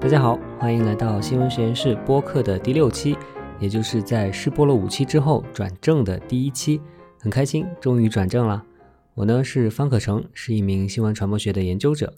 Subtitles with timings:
[0.00, 3.14] 大家好，欢迎来到新闻实验室播客的第六期，
[3.60, 6.80] 也就是在试播了五期之后转正的第一期。
[7.18, 8.64] 很开心，终于转正了。
[9.12, 12.14] 我呢是方可成，是一名新闻传播学的研究者。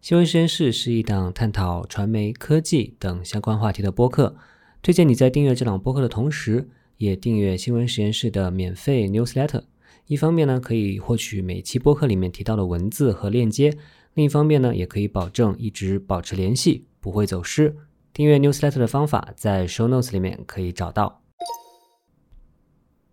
[0.00, 4.36] 新闻实验室是一档探讨传媒、科技等相关话题的播客。
[4.80, 9.64] 推荐你在订阅这档播客的同时，也订阅新闻实验室的免费 newsletter。
[10.06, 13.72] 一方面呢，可以获取每期播客里面提到的文字和链接；
[14.14, 16.84] 另一方面呢，也可以保证一直保持联系。
[17.08, 17.74] 不会走失。
[18.12, 21.22] 订阅 newsletter 的方法在 show notes 里面可以找到。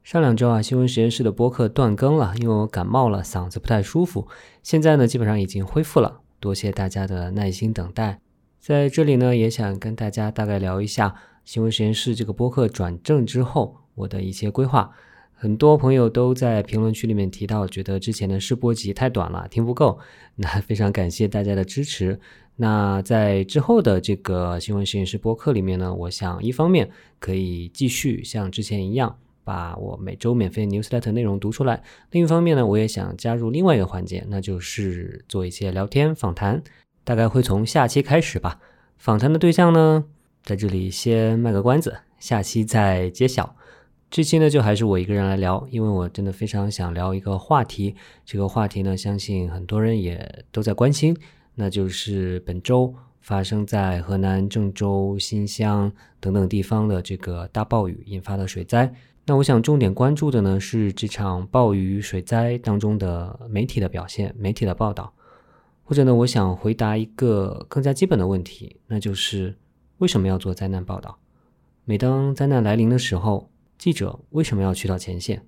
[0.03, 4.27] 上两周啊，新闻实验室的播客断更了，因为我感冒了，嗓子不太舒服。
[4.61, 8.19] 现在呢，基本上已经恢复了，多谢大家的耐心等待。
[8.59, 11.15] 在这里呢，也想跟大家大概聊一下
[11.45, 14.91] 新闻实验室这个播客转正之后我的一些规划。
[15.45, 19.99] 很多朋友都在评论区里面提到，觉得之前的试播集太短了，听不够。
[20.37, 22.19] 那非常感谢大家的支持。
[22.55, 31.77] 那在之后的这个新闻实验室播客里面呢，我想一方面可以继续像之前一样，把我每周免费 newsletter 内容读出来；
[32.09, 36.63] 另一方面呢，我也想加入另外一个环节，那就是做一些聊天访谈。
[37.03, 38.59] 大概会从下期开始吧。
[38.97, 40.05] 访谈的对象呢，
[40.43, 43.55] 在这里先卖个关子，下期再揭晓。
[44.15, 47.93] 这期呢，就还是我一个人来聊，因为我真的非常想聊一个话题。
[48.23, 51.13] 这个话题呢，相信很多人也都在关心。
[51.55, 55.91] 那就是本周发生在河南郑州、新乡
[56.21, 58.89] 等等地方的这个大暴雨引发的水灾。
[59.25, 65.11] 那我想重点关注的呢是这场暴雨水灾当中的媒体的表现、媒体的报道，
[65.83, 69.57] 或者呢，我想回答一个更加基本的问题，那就是
[69.97, 71.17] 为什么要做灾难报道？
[71.83, 73.49] 每当灾难来临的时候，
[73.85, 75.45] 记者为什么要去到前线？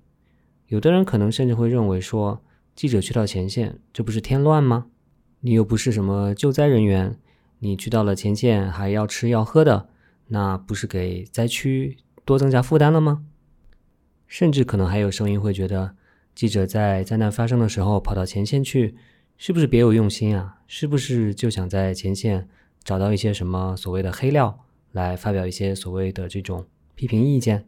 [0.67, 2.43] 有的人可能甚至会认为说，
[2.75, 4.91] 记者去到前线，这不是添乱吗？
[5.39, 7.17] 你又不是什么救灾人员，
[7.57, 9.89] 你去到了前线还要吃要喝的，
[10.27, 13.25] 那不是给灾区多增加负担了吗？
[14.27, 15.95] 甚至可能还有声音会觉得，
[16.35, 18.93] 记者在灾难发生的时候跑到前线去，
[19.35, 20.59] 是不是别有用心啊？
[20.67, 22.47] 是不是就想在前线
[22.83, 27.67] 找到一些什么所谓的黑料，来发表一些所谓的这种批评意见？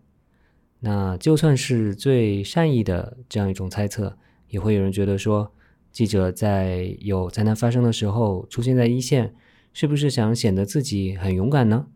[0.79, 4.17] 那就算是最善意的这样一种猜测，
[4.47, 5.51] 也会有人觉得说。
[5.91, 9.34] 记者在有灾难发生的时候出现在一线，
[9.73, 11.88] 是不是想显得自己很勇敢呢？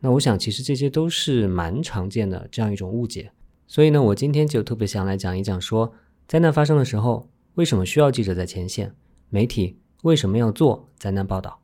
[0.00, 3.32] 那我想，其实这些都是蛮常见的这样一种误解。
[3.66, 5.94] 所以呢，我今天就特别想来讲一讲，说
[6.28, 8.94] 灾难发生的时候，为什么需要记者在前线？
[9.30, 11.60] 媒体为什么要做灾难报道？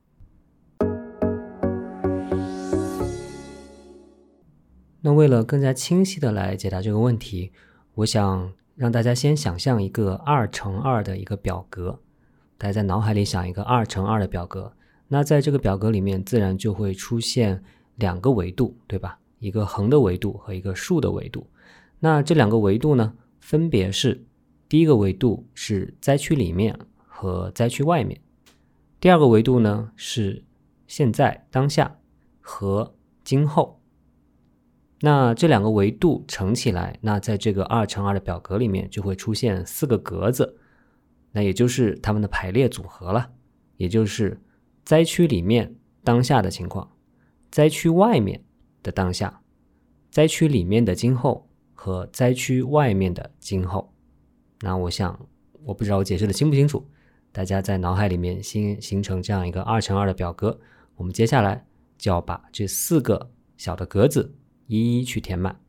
[5.01, 7.53] 那为了更加清晰的来解答这个问题，
[7.95, 8.53] 我想。
[8.77, 11.99] 让大家先想象一个二乘二的一个表格，
[12.59, 14.71] 大家在脑海里想一个二乘二的表格。
[15.09, 17.65] 那在这个表格里面，自然就会出现
[17.95, 19.19] 两个维度，对吧？
[19.39, 21.47] 一个横的维度和一个竖的维度。
[22.01, 24.23] 那这两个维度呢，分别是：
[24.69, 28.19] 第一个维度是灾区里面和灾区外面；
[29.01, 30.45] 第二个维度呢是
[30.87, 31.97] 现在当下
[32.43, 33.76] 和今后。
[35.01, 40.57] 那这两个维度乘起来，那在这个二乘二的表格里面就会出现四个格子，
[41.33, 43.31] 那也就是它们的排列组合了，
[43.77, 44.41] 也就是
[44.85, 46.91] 灾区里面当下的情况，
[47.51, 48.43] 灾区外面
[48.83, 49.43] 的当下，
[50.11, 53.93] 灾区里面的今后和灾区外面的今后。
[54.61, 55.29] 那我想，
[55.63, 56.89] 我不知道我解释的清不清楚，
[57.33, 60.59] 大家在脑海里面先形成这样一个二乘二的表格，
[60.95, 61.67] 我们接下来
[61.99, 64.35] 就要把这四个小的格子。
[64.67, 65.61] 一一去填满。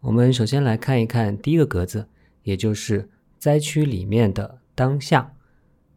[0.00, 2.08] 我们首先来看一看第一个格子，
[2.44, 5.34] 也就是灾区里面的当下。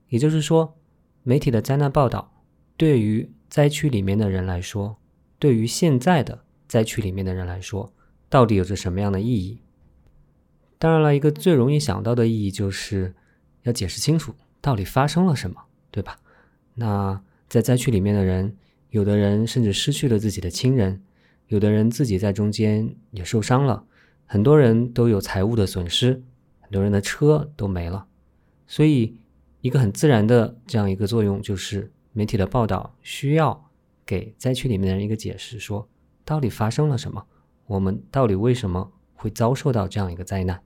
[0.08, 0.78] 也就是说，
[1.24, 2.44] 媒体的灾难报道
[2.76, 4.98] 对于灾区里面的人来说，
[5.38, 7.94] 对于现在的灾区里面的人来说，
[8.28, 9.62] 到底有着什么样的意义？
[10.78, 13.14] 当然了，一个最容易想到的意义就是
[13.64, 15.62] 要解释清楚到底发生了什么，
[15.92, 16.18] 对吧？
[16.74, 18.58] 那在灾区里面的人。
[18.90, 21.02] 有的人甚至失去了自己的亲人，
[21.48, 23.86] 有的人自己在中间也受伤了，
[24.26, 26.24] 很多人都有财务的损失，
[26.60, 28.08] 很多人的车都没了。
[28.66, 29.16] 所以，
[29.62, 33.70] 一个很自然的这样一个作用就是，媒体的报道需要
[34.06, 35.88] 给灾区里面的人一个解释，说
[36.26, 37.28] 到底发生了什么，
[37.68, 40.62] 我们到底为什么会遭受到这样一个灾难？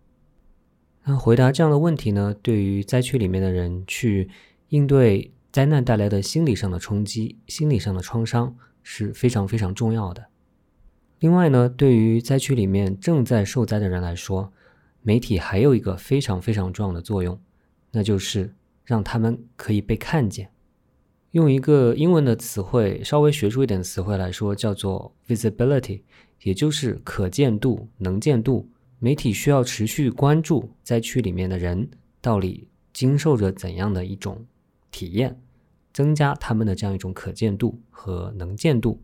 [1.04, 2.34] 那回答这样的问题呢？
[2.42, 4.30] 对于灾区里面的人去
[4.70, 5.34] 应对。
[5.53, 10.25] 灾难带来的心理上的冲击、心理上的创伤是非常非常重要的。
[11.19, 14.51] 另外呢，对于灾区里面正在受灾的人来说，
[15.03, 17.39] 媒体还有一个非常非常重要的作用，
[17.91, 20.50] 那就是让他们可以被看见。
[21.31, 26.01] 用一个英文的词汇，稍微学术一点的词汇来说，叫做 visibility，
[26.41, 28.67] 也就是可见度、能见度。
[28.97, 31.88] 媒体需要持续关注灾区里面的人
[32.19, 34.44] 到底经受着怎样的一种
[34.94, 35.42] 体验，
[35.92, 39.01] 增加他们的这样一种可见度和能见度。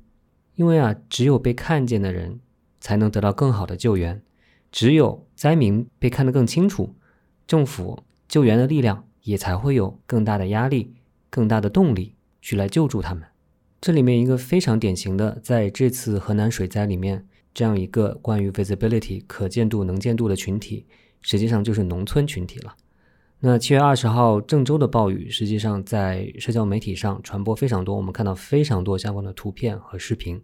[0.56, 2.40] 因为啊，只有被看见的人
[2.80, 4.22] 才能得到更好的救援，
[4.72, 6.96] 只有灾民被看得更清楚，
[7.46, 10.94] 政府救援的力量也才会有更大的压力、
[11.30, 12.16] 更大的动力。
[12.42, 13.28] 去来救助他们。
[13.82, 20.86] 这里面一个非常典型的，在这次河南水灾里面，这样一个关于 visibility 可见度、能见度的群体，
[21.22, 22.74] 实际上就是农村群体了。
[23.42, 30.42] 那七月二十号郑州的暴雨，实际上在社交媒体上传播非常多，我们看到非常多相关的图片和视频。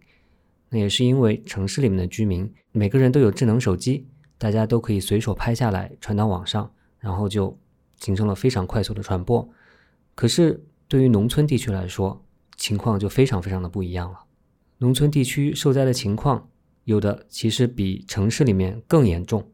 [0.70, 4.06] 那也是因为城市里面的居民每个人都有智能手机，
[4.38, 7.58] 大家都可以随手拍下来传到网上，然后就
[7.98, 9.48] 形成了非常快速的传播。
[10.14, 10.62] 可是。
[10.88, 12.24] 对于农村地区来说，
[12.56, 14.20] 情况就非常非常的不一样了。
[14.78, 16.48] 农村地区受灾的情况，
[16.84, 19.50] 有的其实比城市里面更严重，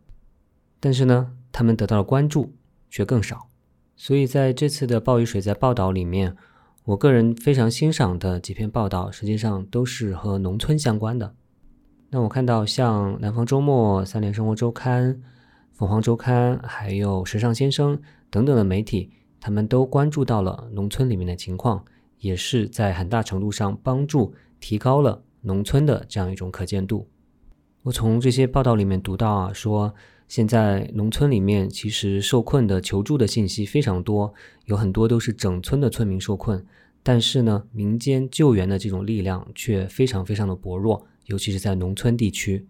[0.78, 2.54] 但是呢，他们得到了关注
[2.92, 3.48] 却更少。
[3.96, 6.36] 所以在这次的暴雨水灾报道里面，
[6.84, 11.34] 我个人非常欣赏的几篇报道，实际上都是和农村相关的。
[12.10, 15.22] 那我看到像南方周末、三联生活周刊、
[15.72, 19.10] 凤凰周刊，还有时尚先生等等的媒体。
[19.40, 21.84] 他们都关注到了农村里面的情况，
[22.18, 27.08] 也是在很大程度上帮助提高了农村的这样一种可见度。
[27.82, 29.92] 我从这些报道里面读到啊，说
[30.32, 34.32] 现在农村里面其实受困的求助的信息非常多，
[34.64, 36.64] 有很多都是整村的村民受困，
[37.02, 42.66] 但是呢，民间救援的这种力量却非常非常的薄弱，尤其是在农村地区。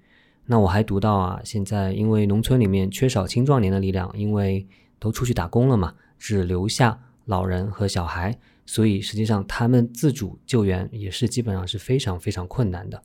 [0.46, 4.66] 那我还读到啊，现在因为农村里面缺少青壮年的力量，因为
[4.98, 5.94] 都出去打工了嘛。
[6.18, 8.36] 只留下老人和小孩，
[8.66, 13.00] 所以实际上他们自主救援也是基本上是非常非常困难的。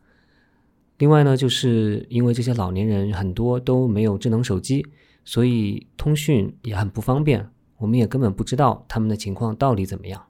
[0.97, 4.85] 另外呢，就是因为这些老年人很多都没有智能手机，
[5.23, 7.47] 所以通讯也很不方便，
[7.77, 10.23] 我们也根本不知道他们的情况到底怎么样。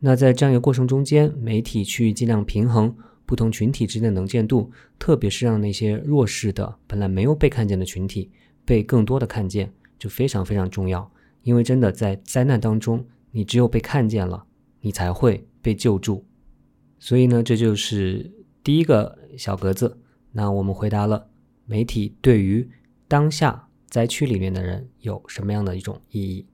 [0.00, 2.94] 那在这样一个过程中间，媒体去尽量平衡
[3.26, 8.30] 不同群体之间的能见度，特别是让那些弱势的、本来没有被看见的群体
[8.64, 11.10] 被更多的看见，就非常非常重要。
[11.42, 14.44] 因为真的在灾难当中，你只有被看见了，
[14.80, 16.24] 你才会被救助。
[16.98, 18.30] 所以呢，这就是
[18.62, 19.98] 第一个小格子。
[20.32, 21.28] 那我们回答了
[21.66, 22.70] 媒体对于
[23.06, 26.46] 当下灾区里面的人有什么样的一种意义。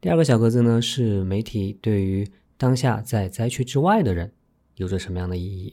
[0.00, 2.26] 第二个小格子呢，是媒体对于
[2.56, 4.32] 当下在灾区之外的人
[4.76, 5.72] 有着什么样的意义？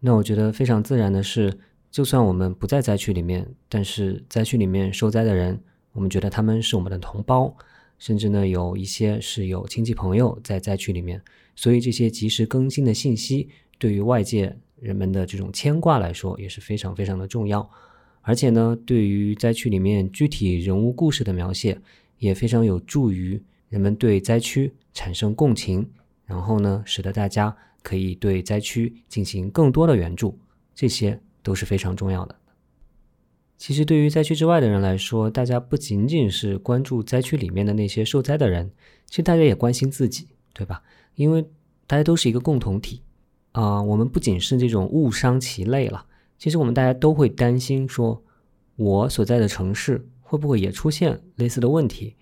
[0.00, 1.58] 那我觉得非常自然的是。
[1.90, 5.62] 就算我们不在灾区里面，但是灾区里面受灾的人，
[5.92, 7.56] 我们觉得他们是我们的同胞，
[8.00, 11.22] 甚至呢有一些是有亲戚朋友在灾区里面，
[11.54, 13.48] 所以这些及时更新的信息
[13.78, 17.68] 对于外界人们的这种牵挂来说也是非常非常的重要，
[18.22, 21.80] 而且呢，对于灾区里面具体人物故事的描写
[22.18, 25.90] 也非常有助于人们对灾区产生共情，
[26.24, 30.38] 然后呢，使得大家可以对灾区进行更多的援助，
[30.74, 31.20] 这些。
[31.44, 32.34] 都是非常重要的。
[33.58, 38.72] 其实，对于灾区之外的人来说，大家不仅仅是关注灾区里面的那些受灾的人，
[39.04, 40.82] 其实大家也关心自己，对吧？
[41.14, 41.42] 因为
[41.86, 43.02] 大家都是一个共同体
[43.52, 43.82] 啊。
[43.82, 46.06] 我们不仅是这种物伤其类了，
[46.38, 48.22] 其实我们大家都会担心，说
[48.76, 52.16] 我所在的城市会不会也出现类似的问题？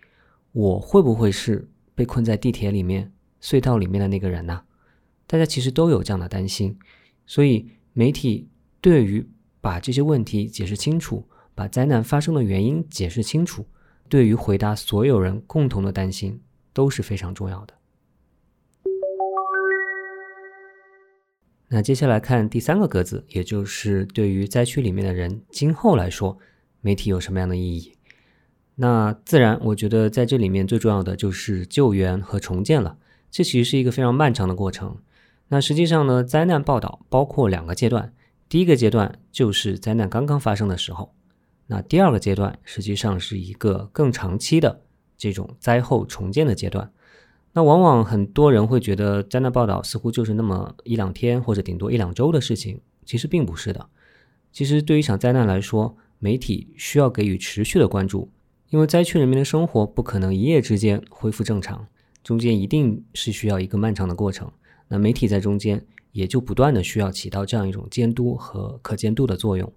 [0.53, 4.63] 我会不会是被困在地铁里面、隧道里面的那个人呢？
[5.27, 6.79] 大家其实都有这样的担心，
[7.27, 8.49] 所以媒体。
[8.83, 9.25] 对于
[9.61, 13.65] 把这些问题解释清楚，把灾难发生的原因解释清楚，
[14.09, 16.41] 对于回答所有人共同的担心
[16.73, 17.73] 都是非常重要的。
[21.75, 26.37] 那接下来看第三个格子，也就是对于灾区里面的人今后来说，
[26.83, 27.97] 媒体有什么样的意义？
[28.75, 32.99] 那自然，我觉得在这里面最重要的就是救援和重建了。
[33.31, 34.99] 这其实是一个非常漫长的过程。
[35.49, 38.13] 那实际上呢，灾难报道包括两个阶段。
[38.51, 41.15] 第一个阶段就是灾难刚刚发生的时候，
[41.69, 44.83] 那第二个阶段实际上是一个更长期的
[45.17, 46.93] 这种灾后重建的阶段。
[47.53, 53.89] 那往往很多人会觉得灾难报道似乎就是那么一两天或者顶多一两周的事情，其实并不是的。
[54.51, 58.31] 其实对于一场灾难来说，媒体需要给予持续的关注，
[58.71, 61.87] 因为灾区人民的生活不可能一夜之间恢复正常，
[62.25, 64.51] 中间一定是需要一个漫长的过程。
[64.89, 65.87] 那媒体在中间。
[66.13, 69.73] 也就不断的需要起到这样一种监督和可监督的作用。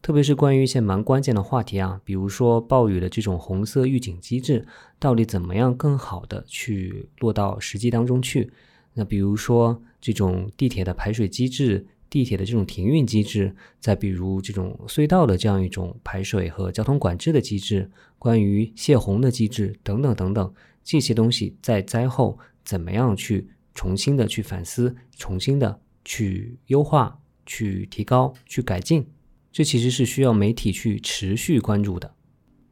[0.00, 4.66] 特别是关于一些蛮关键的话题啊，比如说暴雨的这种红色预警机制，
[4.98, 8.50] 到底怎么样更好的去落到实际当中去？
[8.94, 29.06] 那比如说这种地铁的排水机制、地铁的这种停运机制，再比如这种隧道的这样一种排水和交通管制的机制，关于泄洪的机制等等等等，这些东西在灾后怎么样去重新的去反思、重新的去优化、去提高、去改进？
[29.50, 32.12] 这其实是需要媒体去持续关注的。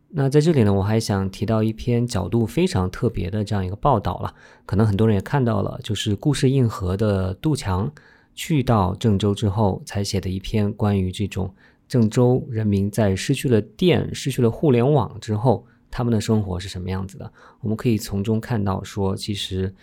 [0.09, 7.92] 那在这里呢，我还想提到一篇角度非常特别的这样一个报道了，可能很多人也看到了，就是故事硬核的杜强
[8.35, 11.52] 去到郑州之后才写的一篇关于这种
[11.88, 17.30] 郑州人民在失去了电、失去了互联网之后，他们的生活是什么样子的。
[17.61, 19.75] 我们可以从中看到，说其实。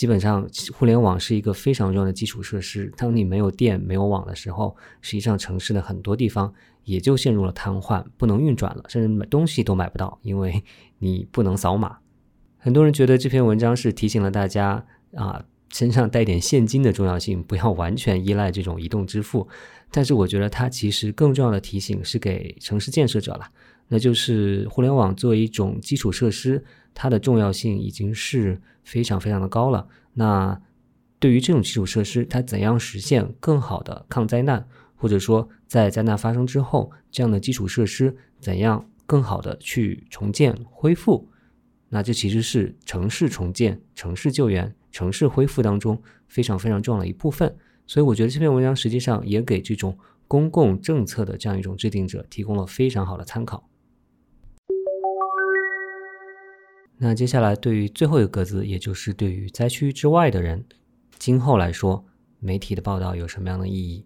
[0.00, 2.90] 基本上，互联网是一个非常重要的基础设施。
[2.96, 6.50] 当你没有电、没有网的时候，实际上城市的很多地方
[6.84, 10.64] 也就陷入了瘫痪，不能运转了，甚至买东西都买不到，因为
[11.00, 11.98] 你不能扫码。
[12.56, 19.46] 很多人觉得这篇文章是提醒了大家啊，身上带点现金的重要性，不要完全依赖这种移动支付。
[19.90, 23.50] 但是，我觉得它其实更重要的提醒是给城市建设者了，
[23.88, 26.64] 那就是互联网作为一种基础设施。
[26.94, 29.86] 它的重要性已经是非常非常的高了。
[30.14, 30.60] 那
[31.18, 34.66] 对于这种基础设施，它怎样实现更好的抗灾难，
[34.96, 41.28] 或者说在灾难发生之后，这样的基础设施怎样更好的去重建恢复？
[41.88, 47.54] 那这其实是城市重建、城市救援、城市恢复当中非常非常重要的一部分。
[47.86, 53.68] 所以，我觉得这篇文章实际上也给这种公共政策的这样一种制定者提供了非常好的参考。
[57.02, 60.62] 那接下来，对于最后一个格子，也就是对于灾区之外的人，
[61.18, 62.04] 今后来说，
[62.40, 64.04] 媒体的报道有什么样的意义？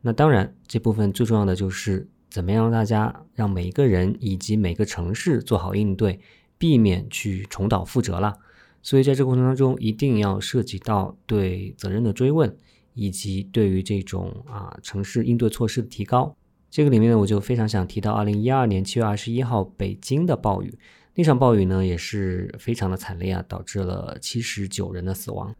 [0.00, 6.18] 那当然，这部分最重要的就是怎么样让大家让每一个人以及每个城市做好应对，
[6.56, 8.38] 避免去重蹈覆辙了。
[8.82, 12.56] 所以，在这个过程当中，一定要涉及到对责任的追问，
[12.94, 16.34] 以及对于这种啊城市应对措施的提高。
[16.70, 20.78] 这个里面呢，我就非常想提到二零一二年七月二十一号北京的暴雨。
[21.14, 25.54] 那场暴雨呢也是非常的惨烈啊，导致了七十九人的死亡。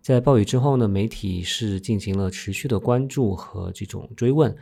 [0.00, 4.54] 在暴雨之后呢，媒体是进行了持续的关注和这种追问。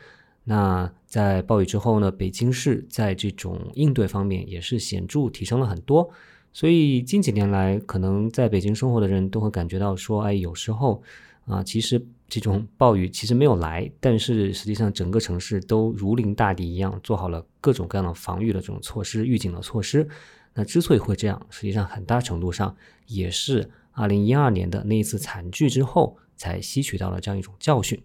[0.45, 6.11] 那在暴雨之后呢，北京市在这种应对方面也是显著提升了很多。
[6.53, 11.03] 所以近几年来，可能在北京生活的人都会感觉到说，哎，有时候
[11.47, 20.09] 啊，其实这种暴雨其实没有来，但是实际上整个城市都如临大敌一样，做好了各种各样的防御的这种措施、预警的措施。
[20.55, 22.75] 那之所以会这样，实际上很大程度上
[23.07, 28.03] 也是二零一二年的那一次惨剧之后才吸取到了这样一种教训。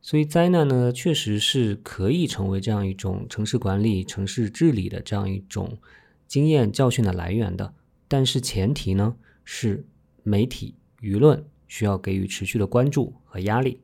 [0.00, 5.76] 所以灾难呢，确实是可以成为这样一种城市管理、城市治理的这样一种
[6.26, 7.74] 经验教训的来源的。
[8.08, 9.14] 但是前提呢，
[9.44, 9.84] 是
[10.22, 13.80] 媒体舆论需要给予持续的关注和压力。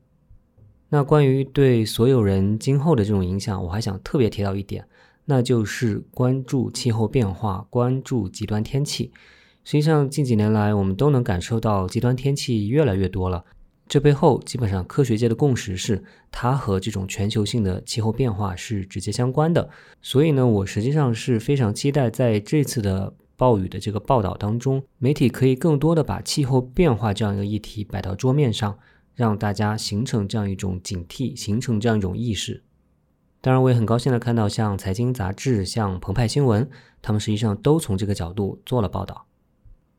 [0.88, 4.86] 那关于对所有人今后的这种影响，我还想特别提到一点。
[5.24, 9.12] 那就是关注气候变化，关注极端天气。
[9.64, 13.44] 实际上，近几年来，我们都能感受到极端天气越来越多了。
[13.86, 19.70] 这背后，基本上科学界的共识是，它和这种全球性的气候变化是直接相关的。
[20.00, 28.78] 所以呢，我实际上是非常期待在这次的暴雨的这个报道当中，媒体可以更多的把气候变化这样一个议题摆到桌面上，
[29.16, 32.62] 让大家形成这样一种警惕，形成这样一种意识。
[33.40, 36.70] 当然，我也很高兴的看到，像财经杂志、像澎湃新闻，
[37.02, 39.26] 他们实际上都从这个角度做了报道。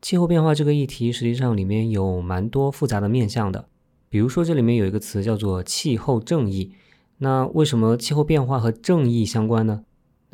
[0.00, 3.68] 气候变化这个议题，实际上里面有蛮多复杂的面向的。
[4.08, 6.72] 比如说，这里面有一个词叫做气候正义。
[7.18, 9.84] 那为什么气候变化和正义相关呢？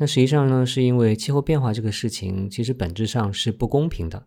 [0.01, 4.25] 那实际上呢，是因为气候变化这个事情，其实本质上是不公平的。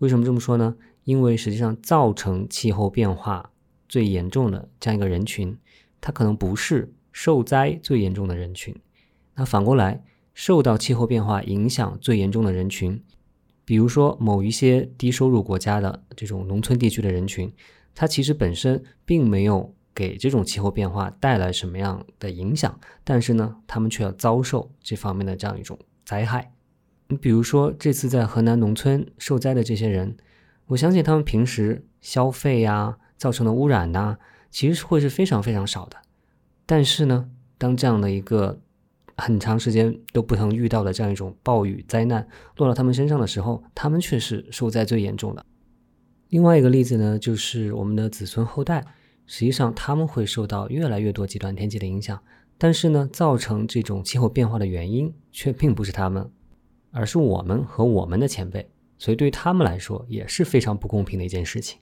[0.00, 0.76] 为什么这么说呢？
[1.04, 3.50] 因为实际上造成气候变化
[3.88, 5.56] 最严重的这样一个人群，
[5.98, 6.92] 他可能不是。
[7.10, 8.76] 受灾最严重的人群，
[9.34, 13.02] 那反过来，受到气候变化影响最严重的人群，
[13.64, 17.50] 比如说某一些低收入国家的这种农村地区的人群，
[17.94, 26.52] 它其实本身并没有给这种气候变化带来什么样的影响，但是呢，他们却要遭受这方面的这样一种灾害。
[27.08, 30.16] 你比如说这次在河南农村受灾的这些人，
[30.66, 34.18] 我相信他们平时消费呀造成的污染呐，
[34.52, 35.96] 其实是会是非常非常少的。
[36.64, 37.28] 但是呢，
[37.58, 38.60] 当这样的一个
[39.16, 45.44] 很长时间都不曾遇到的这样一种暴雨灾难落到他们身上的时候，他们却是受灾最严重的。
[46.28, 48.84] 另外一个例子呢，就是我们的子孙后代，
[49.28, 52.20] 实际上他们会受到越来越多极端天气的影响，
[52.56, 56.28] 但是呢，造成这种气候变化的原因却并不是他们，
[56.90, 58.68] 而是我们和我们的前辈，
[58.98, 61.78] 所以对他们来说也是非常不公平的一件事情。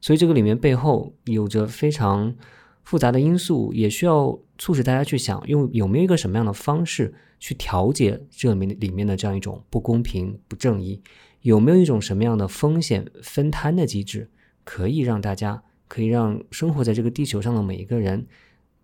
[0.00, 2.34] 所以这个里面背后有着非常
[2.82, 11.02] 复杂的因素，也需要促使大家去想，用有没有一个什么样的方式去调节这里面里面的这样一种不公平、不正义，
[11.42, 14.30] 有没有一种什么样的风险分摊的机制，
[14.64, 18.26] 可以让大家，可以让生活在这个地球上的每一个人。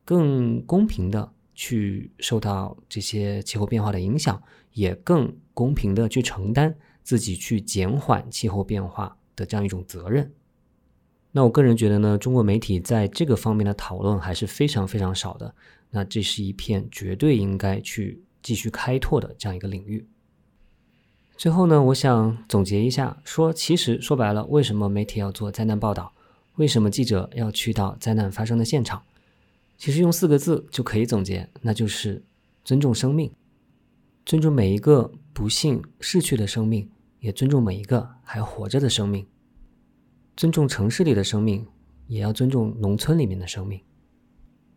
[0.04, 4.42] 更公平的去受到这些气候变化的影响，
[4.73, 10.32] 也更公平的去承担自己去减缓气候变化的这样一种责任。
[11.30, 15.54] 那我个人觉得呢，中国媒体在这个方面的讨论还是非常非常少的。
[15.90, 20.04] 那这是一片绝对应该去继续开拓的这样一个领域。
[21.37, 26.12] 最后呢，我想总结一下，说其实说白了，为什么媒体要做灾难报道？
[26.56, 29.02] 为什么记者要去到灾难发生的现场？
[29.78, 32.23] 其实用四个字就可以总结，那就是
[32.64, 33.32] 尊重生命，
[34.25, 36.88] 尊重每一个不幸逝去的生命，
[37.21, 39.26] 也尊重每一个还活着的生命。
[40.37, 41.66] 尊重城市里的生命，
[42.06, 43.80] 也要尊重农村里面的生命；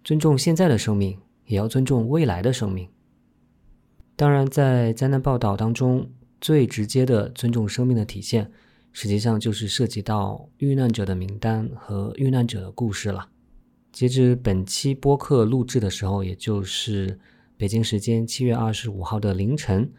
[0.04, 2.90] 尊重现在的生命，也要尊重未来的生命。
[4.16, 6.10] 当然，在灾难报道当中，
[6.42, 8.52] 最直接的尊重生命的体现，
[8.96, 13.28] 实际上就是涉及到遇难者的名单和遇难者的故事了。
[13.92, 17.20] 截至本期播客录制的时候，也就是
[17.58, 19.92] 北京时间七月二十五号的凌晨，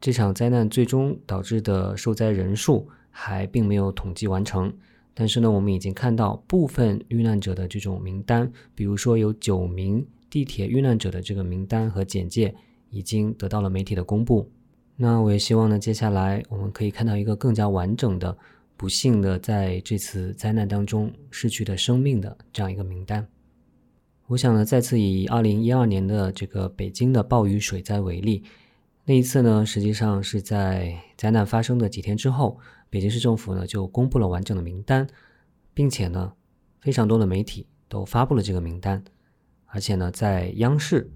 [0.00, 4.72] 这场灾难最终导致的受灾人数还并没有统计完成。
[5.12, 12.54] 但是呢，我们已经看到部分遇难者的这种名单，比如说有九名地铁遇难者的这个名单和简介
[12.88, 14.50] 已经得到了媒体的公布。
[15.00, 18.36] 那我也希望呢，接下来我们可以看到一个更加完整的、
[18.76, 23.24] 不幸的在这次灾难当中逝去的生命的这样一个名单。
[24.26, 28.42] 我想呢，再次以二零一二年的这个北京的暴雨水灾为例，
[29.04, 32.58] 那一次呢，实际上是在灾难发生的几天之后，
[32.90, 35.06] 北京市政府呢就公布了完整的名单，
[35.74, 36.32] 并且呢，
[36.80, 39.04] 非常多的媒体都发布了这个名单，
[39.66, 41.08] 而且呢，在央视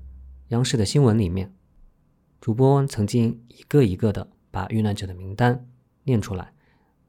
[0.51, 1.53] 央视的新闻里面，
[2.43, 5.65] 主播曾经一个一个的把遇难者的名单
[6.03, 6.53] 念出来。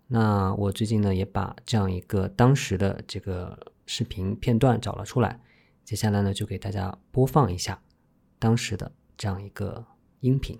[0.05, 5.39] 那我最近呢，也把这样一个当时的这个视频片段找了出来。
[5.83, 7.81] 接下来呢，就给大家播放一下
[8.37, 9.83] 当时的这样一个
[10.19, 10.55] 音频。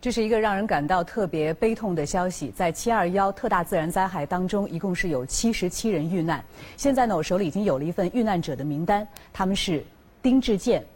[0.00, 6.44] 这是一个让人感到特别悲痛的消息，在七二幺特大自然灾害当中，一共是有七十七人遇难。
[6.76, 9.84] 现在呢，我手里已经有了一份遇难者的名单，他们是
[10.22, 10.86] 丁志健、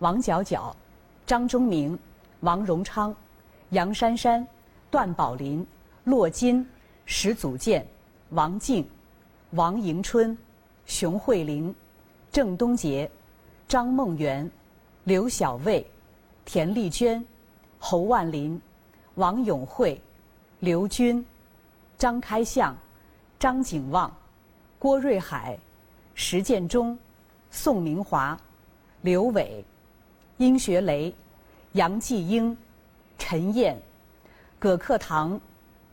[0.00, 0.76] 王角角、
[1.28, 1.98] 张忠明、
[2.40, 3.14] 王荣昌、
[3.68, 4.46] 杨珊珊、
[4.90, 5.66] 段宝林、
[6.04, 6.66] 骆金、
[7.04, 7.86] 石祖建、
[8.30, 8.88] 王静、
[9.50, 10.34] 王迎春、
[10.86, 11.74] 熊慧玲。
[12.32, 13.10] 郑东杰、
[13.68, 14.50] 张梦圆、
[15.04, 15.86] 刘小卫、
[16.46, 17.22] 田丽娟、
[17.78, 18.58] 侯万林、
[19.16, 20.00] 王永慧、
[20.60, 21.22] 刘军、
[21.98, 22.74] 张开相、
[23.38, 24.10] 张景旺、
[24.78, 25.58] 郭瑞海、
[26.14, 26.98] 石建忠、
[27.50, 28.34] 宋明华、
[29.02, 29.62] 刘伟、
[30.38, 31.14] 殷学雷、
[31.72, 32.56] 杨继英、
[33.18, 33.78] 陈燕、
[34.58, 35.40] 葛克堂、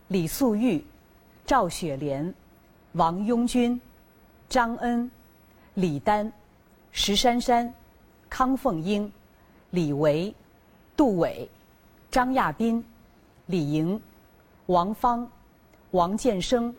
[0.08, 0.82] 李素玉、
[1.44, 2.34] 赵雪莲、
[2.92, 3.80] 王拥军、
[4.48, 5.10] 张恩。
[5.76, 6.32] 李丹、
[6.90, 7.70] 石珊珊、
[8.30, 9.12] 康凤英、
[9.68, 10.34] 李维、
[10.96, 11.46] 杜伟、
[12.10, 12.82] 张亚斌、
[13.44, 14.00] 李莹、
[14.66, 15.30] 王芳、
[15.90, 16.74] 王建生、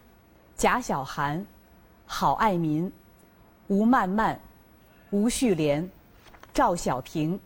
[0.56, 1.46] 贾小涵、
[2.08, 2.92] 郝爱民、
[3.68, 4.40] 吴曼曼、
[5.12, 5.88] 吴旭莲、
[6.52, 7.40] 赵小平、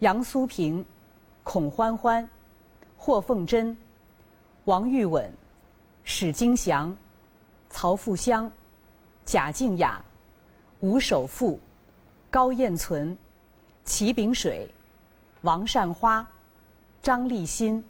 [0.00, 0.84] 杨苏平、
[1.42, 2.28] 孔欢欢、
[2.96, 3.76] 霍凤珍、
[4.64, 5.32] 王玉稳、
[6.02, 6.96] 史金祥、
[7.68, 8.50] 曹富香、
[9.24, 10.04] 贾静雅。
[10.84, 11.58] 吴守富、
[12.28, 13.16] 高燕存、
[13.86, 14.68] 齐炳水、
[15.40, 16.28] 王善花、
[17.00, 17.82] 张立新、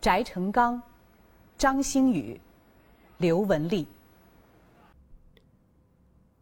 [0.00, 0.82] 翟成刚、
[1.56, 2.40] 张星宇、
[3.18, 3.86] 刘文丽。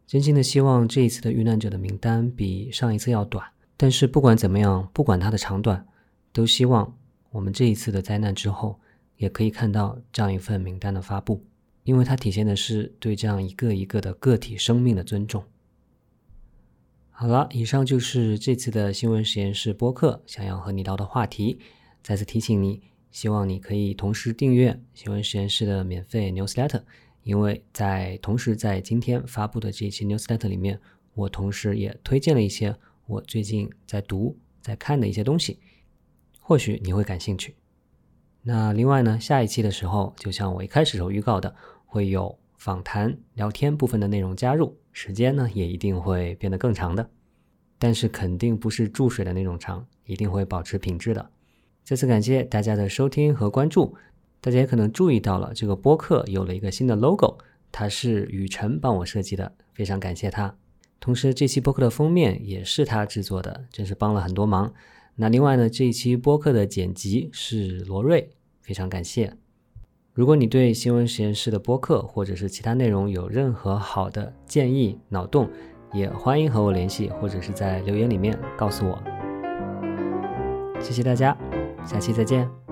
[0.07, 5.85] 真心的希望这一次的遇难者的名单比上一次要短，但是不管怎么样，不管它的长短，
[6.31, 6.97] 都希望
[7.31, 8.79] 我们这一次的灾难之后，
[9.17, 11.43] 也可以看到这样一份名单的发布，
[11.83, 15.43] 因为它体现的是对这样一个一个的个体生命的尊重。
[17.11, 21.59] 好了，以上就是这次的新闻实验室播客想要和你聊的话题。
[22.03, 26.83] 再次提醒你，希望你可以同时订阅新闻实验室的免费 newsletter，
[27.23, 30.79] 因为在同时在今天发布的这一期 newsletter 里面，
[31.13, 32.77] 我同时也推荐了一些
[33.07, 35.59] 我最近在读、在看的一些东西，
[36.39, 37.55] 或许你会感兴趣。
[38.41, 44.77] 那另外呢，下一期的时候，就像我一开始时候预告的，会有访谈、聊天部分的内容加入。
[44.91, 47.09] 时间呢，也一定会变得更长的。
[47.77, 51.29] 但是肯定不是注水的那种长，一定会保持品质的。
[51.83, 53.95] 再次感谢大家的收听和关注，
[54.41, 57.37] 大家也可能注意到了，这个播客有了一个新的 logo，
[57.71, 60.55] 它是雨辰帮我设计的，非常感谢他。
[61.05, 64.73] 同时，这期播客的封面也是他制作的，真是帮了很多忙。
[65.17, 69.31] 那另外呢，这一期播客的剪辑是罗瑞，非常感谢。
[70.13, 75.47] 如果你对新闻实验室的播客或者是其他内容有任何好的建议、脑洞，
[75.93, 78.99] 也欢迎和我联系，或者是在留言里面告诉我。
[80.81, 81.37] 谢谢大家，
[81.85, 82.64] 下期再见。